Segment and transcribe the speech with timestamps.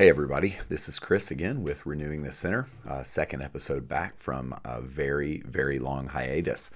[0.00, 4.58] Hey, everybody, this is Chris again with Renewing the Center, uh, second episode back from
[4.64, 6.70] a very, very long hiatus.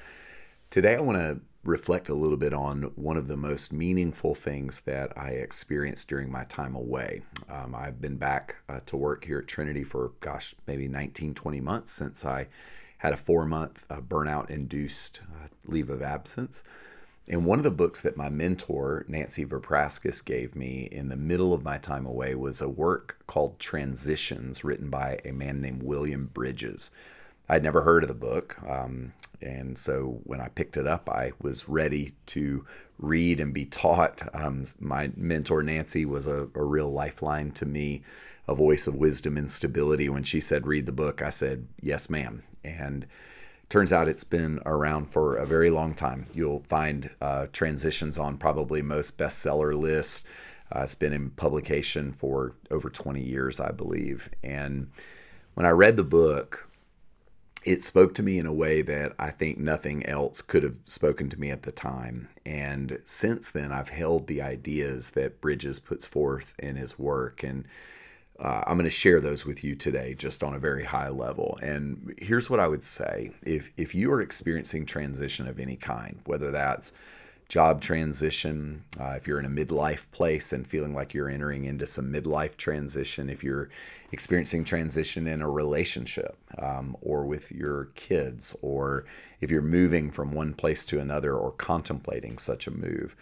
[0.68, 4.82] Today, I want to reflect a little bit on one of the most meaningful things
[4.82, 7.22] that I experienced during my time away.
[7.48, 11.60] Um, I've been back uh, to work here at Trinity for, gosh, maybe 19, 20
[11.62, 12.48] months since I
[12.98, 16.62] had a four month uh, burnout induced uh, leave of absence.
[17.26, 21.54] And one of the books that my mentor, Nancy Verpraskis, gave me in the middle
[21.54, 26.26] of my time away was a work called Transitions, written by a man named William
[26.34, 26.90] Bridges.
[27.48, 28.58] I'd never heard of the book.
[28.68, 32.64] Um, and so when I picked it up, I was ready to
[32.98, 34.22] read and be taught.
[34.34, 38.02] Um, my mentor, Nancy, was a, a real lifeline to me,
[38.46, 40.10] a voice of wisdom and stability.
[40.10, 42.42] When she said, read the book, I said, yes, ma'am.
[42.62, 43.06] And
[43.68, 46.26] Turns out it's been around for a very long time.
[46.34, 50.24] You'll find uh, transitions on probably most bestseller lists.
[50.74, 54.28] Uh, it's been in publication for over 20 years, I believe.
[54.42, 54.90] And
[55.54, 56.68] when I read the book,
[57.64, 61.30] it spoke to me in a way that I think nothing else could have spoken
[61.30, 62.28] to me at the time.
[62.44, 67.42] And since then, I've held the ideas that Bridges puts forth in his work.
[67.42, 67.66] And
[68.40, 71.58] uh, I'm going to share those with you today, just on a very high level.
[71.62, 76.20] And here's what I would say: if if you are experiencing transition of any kind,
[76.24, 76.92] whether that's
[77.48, 81.86] job transition, uh, if you're in a midlife place and feeling like you're entering into
[81.86, 83.68] some midlife transition, if you're
[84.12, 89.04] experiencing transition in a relationship um, or with your kids, or
[89.40, 93.14] if you're moving from one place to another or contemplating such a move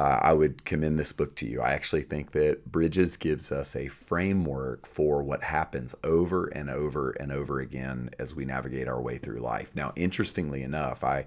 [0.00, 1.60] uh, I would commend this book to you.
[1.60, 7.10] I actually think that Bridges gives us a framework for what happens over and over
[7.10, 9.76] and over again as we navigate our way through life.
[9.76, 11.26] Now, interestingly enough, I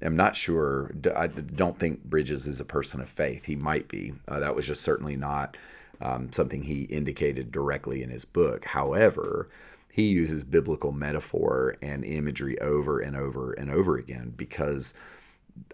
[0.00, 3.44] am not sure, I don't think Bridges is a person of faith.
[3.44, 4.14] He might be.
[4.26, 5.58] Uh, that was just certainly not
[6.00, 8.64] um, something he indicated directly in his book.
[8.64, 9.50] However,
[9.92, 14.94] he uses biblical metaphor and imagery over and over and over again because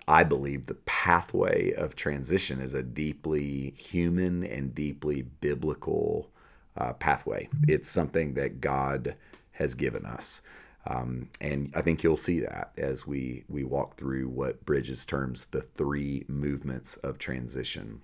[0.09, 6.31] I believe the pathway of transition is a deeply human and deeply biblical
[6.77, 7.49] uh, pathway.
[7.69, 9.15] It's something that God
[9.53, 10.43] has given us.
[10.87, 15.47] Um, and I think you'll see that as we, we walk through what Bridges terms
[15.47, 18.01] the three movements of transition.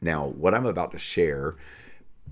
[0.00, 1.56] Now, what I'm about to share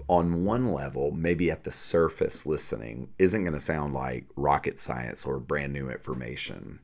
[0.08, 5.26] on one level, maybe at the surface listening, isn't going to sound like rocket science
[5.26, 6.80] or brand new information.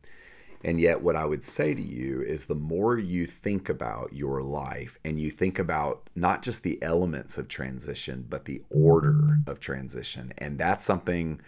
[0.64, 4.42] And yet, what I would say to you is the more you think about your
[4.42, 9.60] life and you think about not just the elements of transition, but the order of
[9.60, 10.32] transition.
[10.38, 11.40] And that's something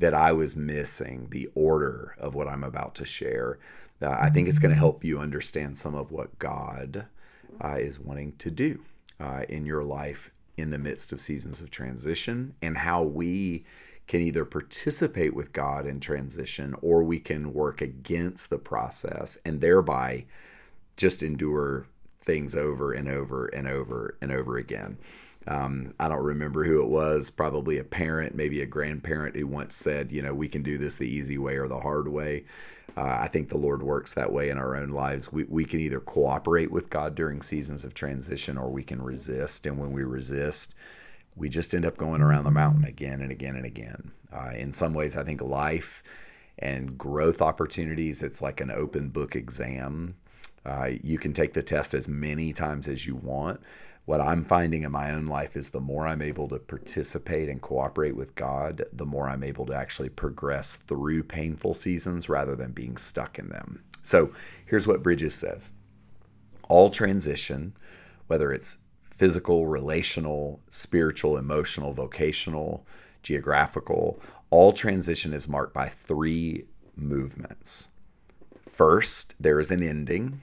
[0.00, 3.58] that I was missing the order of what I'm about to share.
[4.02, 7.06] Uh, I think it's going to help you understand some of what God
[7.62, 8.80] uh, is wanting to do
[9.20, 13.64] uh, in your life in the midst of seasons of transition and how we
[14.08, 19.60] can either participate with God in transition or we can work against the process and
[19.60, 20.24] thereby
[20.96, 21.86] just endure
[22.22, 24.98] things over and over and over and over again.
[25.46, 29.74] Um, I don't remember who it was, probably a parent, maybe a grandparent who once
[29.74, 32.44] said, you know, we can do this the easy way or the hard way.
[32.96, 35.32] Uh, I think the Lord works that way in our own lives.
[35.32, 39.66] We, we can either cooperate with God during seasons of transition or we can resist.
[39.66, 40.74] And when we resist,
[41.38, 44.10] we just end up going around the mountain again and again and again.
[44.32, 46.02] Uh, in some ways, I think life
[46.58, 50.16] and growth opportunities, it's like an open book exam.
[50.66, 53.60] Uh, you can take the test as many times as you want.
[54.06, 57.60] What I'm finding in my own life is the more I'm able to participate and
[57.60, 62.72] cooperate with God, the more I'm able to actually progress through painful seasons rather than
[62.72, 63.84] being stuck in them.
[64.02, 64.32] So
[64.66, 65.72] here's what Bridges says
[66.68, 67.74] All transition,
[68.26, 68.78] whether it's
[69.18, 72.86] physical, relational, spiritual, emotional, vocational,
[73.24, 74.20] geographical,
[74.50, 76.64] all transition is marked by three
[76.94, 77.88] movements.
[78.68, 80.40] First, there is an ending.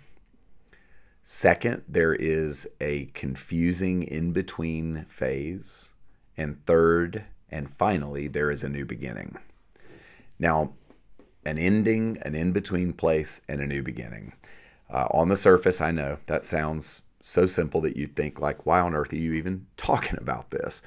[1.24, 5.94] Second, there is a confusing in between phase.
[6.36, 9.38] And third, and finally, there is a new beginning.
[10.38, 10.74] Now,
[11.46, 14.34] an ending, an in between place, and a new beginning.
[14.90, 18.80] Uh, on the surface, I know that sounds so simple that you'd think like why
[18.80, 20.82] on earth are you even talking about this?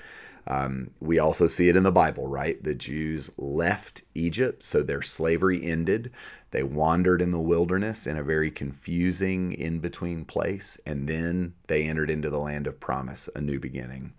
[0.47, 2.63] Um, we also see it in the bible right?
[2.63, 6.13] The jews left egypt so their slavery ended.
[6.53, 11.89] They wandered in the wilderness in a very confusing in between place and then they
[11.89, 14.15] entered into the land of promise a new beginning.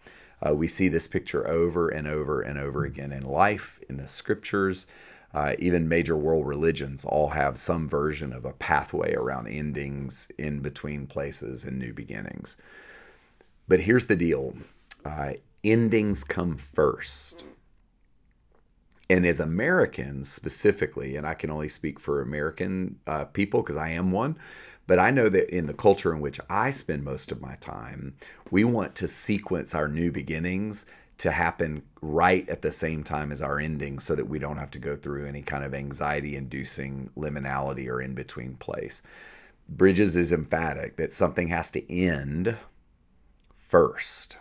[0.46, 4.08] Uh, we see this picture over and over and over again in life in the
[4.08, 4.88] scriptures
[5.34, 10.60] uh, even major world religions all have some version of a pathway around endings in
[10.62, 12.58] between places and new beginnings.
[13.68, 14.56] But here's the deal
[15.06, 15.34] uh,
[15.64, 17.46] endings come first.
[19.12, 23.90] And as Americans specifically, and I can only speak for American uh, people because I
[23.90, 24.38] am one,
[24.86, 28.16] but I know that in the culture in which I spend most of my time,
[28.52, 30.86] we want to sequence our new beginnings
[31.20, 34.72] to happen right at the same time as our ending so that we don't have
[34.72, 39.02] to go through any kind of anxiety inducing liminality or in between place.
[39.68, 42.58] Bridges is emphatic that something has to end
[43.56, 44.38] first.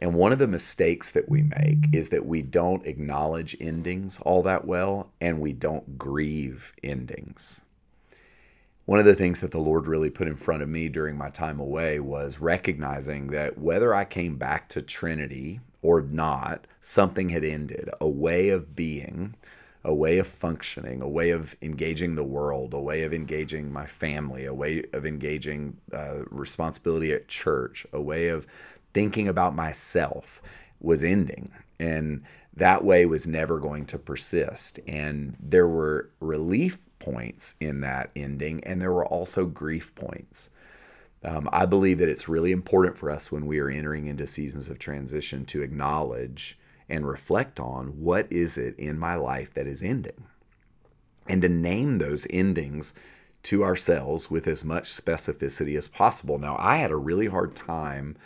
[0.00, 4.42] And one of the mistakes that we make is that we don't acknowledge endings all
[4.42, 7.62] that well and we don't grieve endings.
[8.84, 11.30] One of the things that the Lord really put in front of me during my
[11.30, 17.44] time away was recognizing that whether I came back to Trinity or not, something had
[17.44, 17.90] ended.
[18.00, 19.34] A way of being,
[19.84, 23.86] a way of functioning, a way of engaging the world, a way of engaging my
[23.86, 28.46] family, a way of engaging uh, responsibility at church, a way of
[28.92, 30.42] thinking about myself
[30.80, 31.52] was ending.
[31.78, 32.22] And
[32.54, 34.80] that way was never going to persist.
[34.88, 40.50] And there were relief points in that ending, and there were also grief points.
[41.24, 44.68] Um, I believe that it's really important for us when we are entering into seasons
[44.68, 49.82] of transition to acknowledge and reflect on what is it in my life that is
[49.82, 50.24] ending
[51.28, 52.94] and to name those endings
[53.44, 56.38] to ourselves with as much specificity as possible.
[56.38, 58.16] Now, I had a really hard time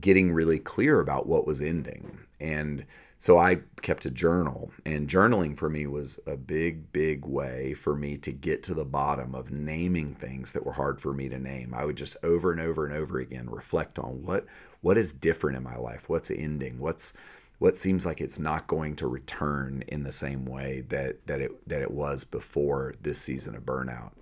[0.00, 2.18] getting really clear about what was ending.
[2.40, 2.84] And
[3.20, 7.96] so I kept a journal, and journaling for me was a big, big way for
[7.96, 11.38] me to get to the bottom of naming things that were hard for me to
[11.38, 11.74] name.
[11.74, 14.46] I would just over and over and over again reflect on what
[14.82, 17.12] what is different in my life, what's ending, what's
[17.58, 21.68] what seems like it's not going to return in the same way that that it
[21.68, 24.12] that it was before this season of burnout.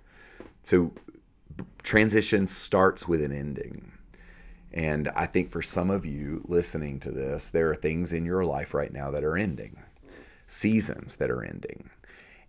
[0.63, 0.91] So
[1.83, 3.91] transition starts with an ending
[4.73, 8.45] and I think for some of you listening to this, there are things in your
[8.45, 9.77] life right now that are ending,
[10.45, 11.89] seasons that are ending.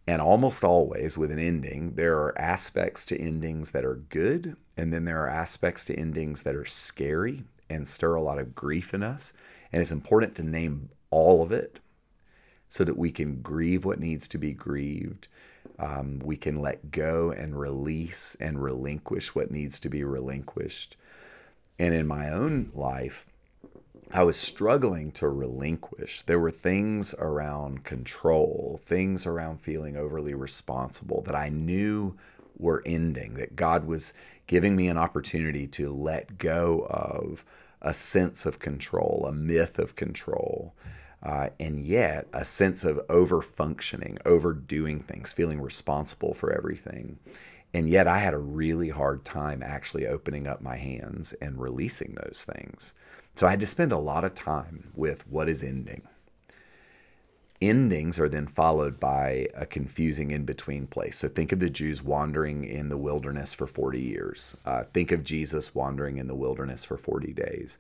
[0.06, 4.92] And almost always with an ending, there are aspects to endings that are good, and
[4.92, 8.94] then there are aspects to endings that are scary and stir a lot of grief
[8.94, 9.34] in us.
[9.70, 11.80] And it's important to name all of it
[12.68, 15.28] so that we can grieve what needs to be grieved.
[15.78, 20.96] Um, we can let go and release and relinquish what needs to be relinquished.
[21.78, 23.26] And in my own life,
[24.10, 26.22] I was struggling to relinquish.
[26.22, 32.16] There were things around control, things around feeling overly responsible that I knew
[32.56, 34.14] were ending, that God was
[34.46, 37.44] giving me an opportunity to let go of
[37.82, 40.74] a sense of control, a myth of control,
[41.22, 47.18] uh, and yet a sense of over functioning, overdoing things, feeling responsible for everything.
[47.74, 52.14] And yet I had a really hard time actually opening up my hands and releasing
[52.14, 52.94] those things.
[53.34, 56.02] So I had to spend a lot of time with what is ending.
[57.60, 61.18] Endings are then followed by a confusing in between place.
[61.18, 64.56] So think of the Jews wandering in the wilderness for 40 years.
[64.64, 67.78] Uh, think of Jesus wandering in the wilderness for 40 days.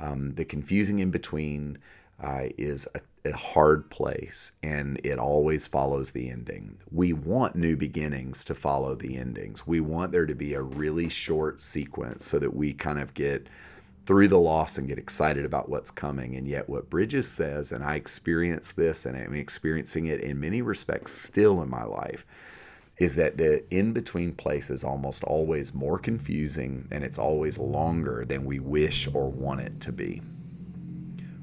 [0.00, 1.76] Um, the confusing in between
[2.22, 6.78] uh, is a a hard place and it always follows the ending.
[6.90, 9.66] We want new beginnings to follow the endings.
[9.66, 13.48] We want there to be a really short sequence so that we kind of get
[14.06, 16.34] through the loss and get excited about what's coming.
[16.36, 20.62] And yet, what Bridges says, and I experience this and I'm experiencing it in many
[20.62, 22.26] respects still in my life,
[22.96, 28.24] is that the in between place is almost always more confusing and it's always longer
[28.26, 30.22] than we wish or want it to be.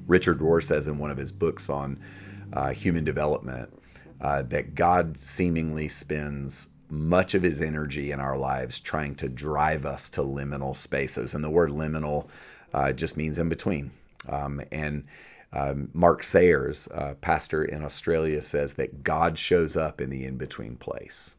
[0.08, 2.00] Richard Rohr says in one of his books on
[2.52, 3.72] uh, human development
[4.20, 9.84] uh, that God seemingly spends much of his energy in our lives trying to drive
[9.84, 11.34] us to liminal spaces.
[11.34, 12.28] And the word liminal
[12.72, 13.90] uh, just means in between.
[14.28, 15.04] Um, and
[15.52, 20.36] um, Mark Sayers, uh, pastor in Australia, says that God shows up in the in
[20.36, 21.36] between place.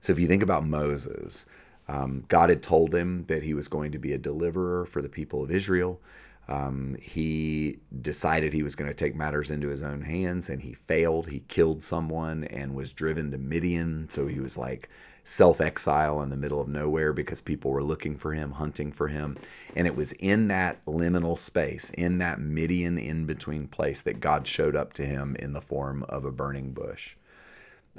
[0.00, 1.46] So if you think about Moses,
[1.88, 5.08] um, God had told him that he was going to be a deliverer for the
[5.08, 6.00] people of Israel.
[6.48, 10.72] Um, he decided he was going to take matters into his own hands and he
[10.72, 11.28] failed.
[11.28, 14.08] He killed someone and was driven to Midian.
[14.08, 14.88] So he was like
[15.24, 19.08] self exile in the middle of nowhere because people were looking for him, hunting for
[19.08, 19.36] him.
[19.76, 24.46] And it was in that liminal space, in that Midian in between place, that God
[24.46, 27.14] showed up to him in the form of a burning bush.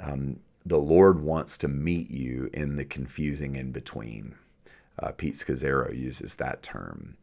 [0.00, 4.34] Um, the Lord wants to meet you in the confusing in between.
[4.98, 7.16] Uh, Pete Scazzero uses that term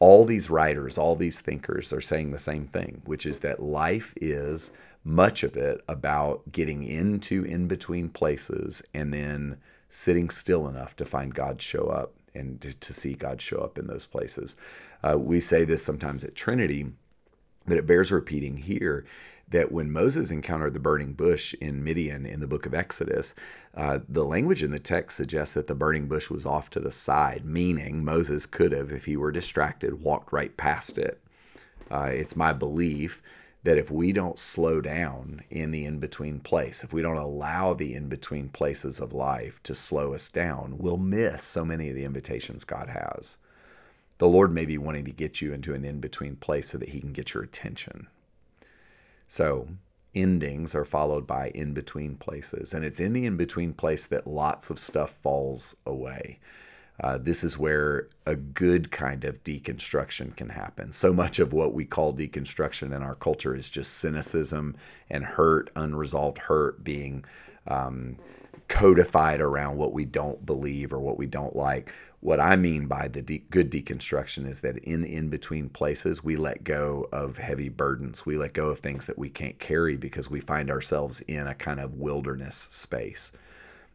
[0.00, 4.14] all these writers, all these thinkers are saying the same thing, which is that life
[4.20, 4.72] is
[5.04, 11.04] much of it about getting into in between places and then sitting still enough to
[11.04, 14.56] find God show up and to, see God show up in those places.
[15.02, 16.86] Uh, we say this sometimes at Trinity,
[17.66, 19.04] but it bears repeating here
[19.50, 23.34] that when Moses encountered the burning bush in Midian in the book of Exodus,
[23.74, 26.90] uh, the language in the text suggests that the burning bush was off to the
[26.90, 31.20] side, meaning Moses could have, if he were distracted, walked right past it.
[31.90, 33.22] Uh, it's my belief
[33.62, 37.74] that if we don't slow down in the in between place, if we don't allow
[37.74, 41.96] the in between places of life to slow us down, we'll miss so many of
[41.96, 43.36] the invitations God has.
[44.18, 46.90] The Lord may be wanting to get you into an in between place so that
[46.90, 48.06] He can get your attention.
[49.30, 49.68] So,
[50.12, 52.74] endings are followed by in between places.
[52.74, 56.40] And it's in the in between place that lots of stuff falls away.
[56.98, 60.90] Uh, this is where a good kind of deconstruction can happen.
[60.90, 64.74] So much of what we call deconstruction in our culture is just cynicism
[65.10, 67.24] and hurt, unresolved hurt being
[67.68, 68.16] um,
[68.70, 71.92] codified around what we don't believe or what we don't like.
[72.20, 76.36] What I mean by the de- good deconstruction is that in in between places, we
[76.36, 78.24] let go of heavy burdens.
[78.24, 81.54] We let go of things that we can't carry because we find ourselves in a
[81.54, 83.32] kind of wilderness space.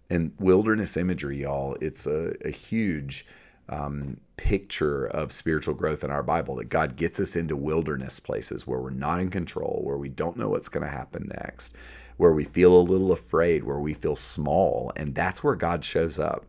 [0.10, 3.26] And wilderness imagery, y'all, it's a, a huge
[3.70, 8.68] um, picture of spiritual growth in our Bible that God gets us into wilderness places
[8.68, 11.76] where we're not in control, where we don't know what's going to happen next
[12.18, 14.92] where we feel a little afraid, where we feel small.
[14.96, 16.46] And that's where God shows up.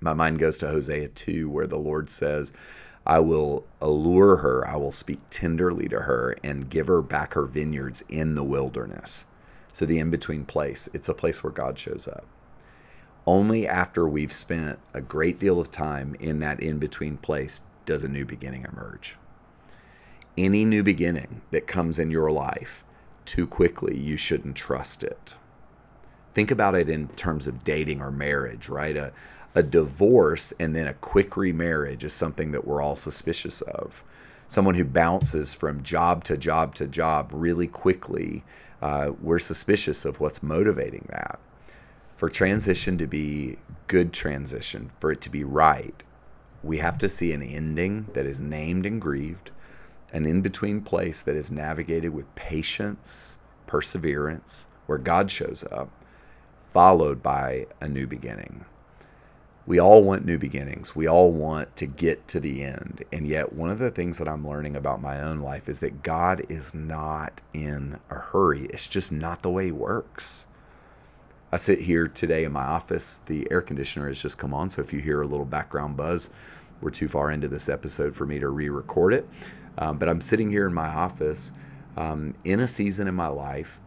[0.00, 2.52] My mind goes to Hosea 2, where the Lord says,
[3.06, 7.44] I will allure her, I will speak tenderly to her, and give her back her
[7.44, 9.26] vineyards in the wilderness.
[9.72, 12.26] So, the in between place, it's a place where God shows up.
[13.26, 18.04] Only after we've spent a great deal of time in that in between place does
[18.04, 19.16] a new beginning emerge.
[20.36, 22.84] Any new beginning that comes in your life
[23.24, 25.34] too quickly, you shouldn't trust it.
[26.34, 28.96] Think about it in terms of dating or marriage, right?
[28.96, 29.12] A,
[29.54, 34.02] a divorce and then a quick remarriage is something that we're all suspicious of.
[34.48, 38.44] Someone who bounces from job to job to job really quickly,
[38.80, 41.38] uh, we're suspicious of what's motivating that.
[42.16, 46.04] For transition to be good transition, for it to be right,
[46.62, 49.50] we have to see an ending that is named and grieved
[50.12, 55.90] an in between place that is navigated with patience, perseverance, where God shows up,
[56.60, 58.64] followed by a new beginning.
[59.64, 60.96] We all want new beginnings.
[60.96, 63.04] We all want to get to the end.
[63.12, 66.02] And yet, one of the things that I'm learning about my own life is that
[66.02, 68.66] God is not in a hurry.
[68.66, 70.48] It's just not the way He works.
[71.52, 73.18] I sit here today in my office.
[73.26, 74.68] The air conditioner has just come on.
[74.68, 76.30] So if you hear a little background buzz,
[76.80, 79.28] we're too far into this episode for me to re record it.
[79.78, 81.52] Um, but I'm sitting here in my office
[81.96, 83.80] um, in a season in my life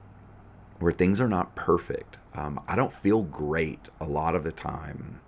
[0.79, 2.17] where things are not perfect.
[2.33, 5.21] Um, I don't feel great a lot of the time,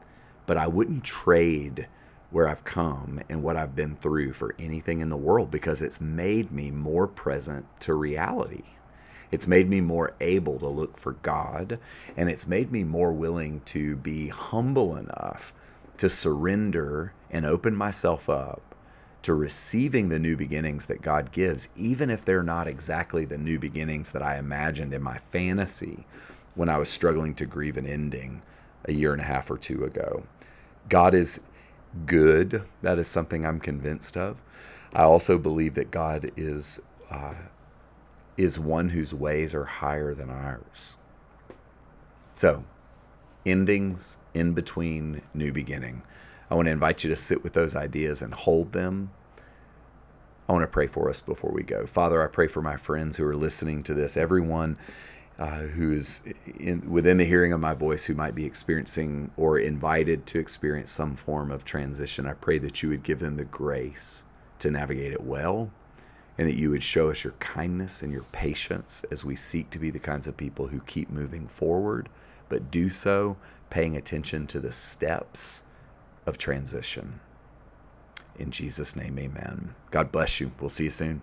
[0.45, 1.87] but I wouldn't trade
[2.31, 6.01] where I've come and what I've been through for anything in the world because it's
[6.01, 8.63] made me more present to reality.
[9.31, 11.79] It's made me more able to look for God,
[12.15, 15.53] and it's made me more willing to be humble enough
[15.97, 18.75] to surrender and open myself up
[19.27, 23.59] to receiving the new beginnings that God gives, even if they're not exactly the new
[23.59, 26.05] beginnings that I imagined in my fantasy
[26.55, 28.41] when I was struggling to grieve an ending
[28.85, 30.23] a year and a half or two ago.
[30.87, 31.41] God is
[32.05, 32.63] good.
[32.83, 34.41] That is something I'm convinced of.
[34.93, 36.79] I also believe that God is
[37.11, 37.33] uh,
[38.37, 40.95] is one whose ways are higher than ours.
[42.33, 42.63] So,
[43.45, 46.01] endings in between new beginning.
[46.49, 49.11] I want to invite you to sit with those ideas and hold them.
[50.47, 51.85] I want to pray for us before we go.
[51.85, 54.77] Father, I pray for my friends who are listening to this, everyone
[55.37, 56.23] uh, who is
[56.57, 60.89] in, within the hearing of my voice who might be experiencing or invited to experience
[60.89, 62.25] some form of transition.
[62.25, 64.23] I pray that you would give them the grace
[64.59, 65.69] to navigate it well
[66.37, 69.79] and that you would show us your kindness and your patience as we seek to
[69.79, 72.09] be the kinds of people who keep moving forward,
[72.47, 73.37] but do so
[73.69, 75.63] paying attention to the steps
[76.27, 77.19] of transition.
[78.37, 79.73] In Jesus' name, amen.
[79.89, 80.51] God bless you.
[80.59, 81.21] We'll see you soon.